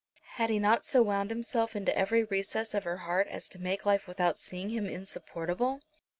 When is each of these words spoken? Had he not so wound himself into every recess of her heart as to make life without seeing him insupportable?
Had 0.37 0.49
he 0.49 0.57
not 0.57 0.83
so 0.83 1.03
wound 1.03 1.29
himself 1.29 1.75
into 1.75 1.95
every 1.95 2.23
recess 2.23 2.73
of 2.73 2.85
her 2.85 2.97
heart 3.05 3.27
as 3.27 3.47
to 3.49 3.59
make 3.59 3.85
life 3.85 4.07
without 4.07 4.39
seeing 4.39 4.69
him 4.69 4.87
insupportable? 4.87 5.81